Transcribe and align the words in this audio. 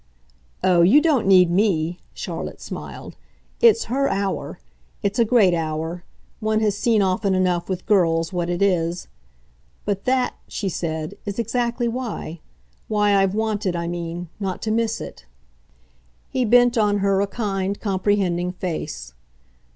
"Oh, 0.63 0.81
you 0.81 0.99
don't 0.99 1.27
need 1.27 1.51
me!" 1.51 1.99
Charlotte 2.15 2.59
smiled. 2.59 3.15
"It's 3.59 3.83
her 3.83 4.09
hour. 4.09 4.57
It's 5.03 5.19
a 5.19 5.25
great 5.25 5.53
hour. 5.53 6.03
One 6.39 6.59
has 6.61 6.75
seen 6.75 7.03
often 7.03 7.35
enough, 7.35 7.69
with 7.69 7.85
girls, 7.85 8.33
what 8.33 8.49
it 8.49 8.63
is. 8.63 9.07
But 9.85 10.05
that," 10.05 10.33
she 10.47 10.69
said, 10.69 11.19
"is 11.27 11.37
exactly 11.37 11.87
why. 11.87 12.39
Why 12.87 13.13
I've 13.13 13.35
wanted, 13.35 13.75
I 13.75 13.85
mean, 13.87 14.29
not 14.39 14.59
to 14.63 14.71
miss 14.71 15.01
it." 15.01 15.27
He 16.31 16.45
bent 16.45 16.79
on 16.79 16.97
her 17.05 17.21
a 17.21 17.27
kind, 17.27 17.79
comprehending 17.79 18.53
face. 18.53 19.13